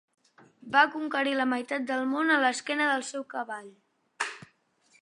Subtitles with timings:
[0.75, 3.71] Va conquerir la meitat del món a l'esquena del seu cavall.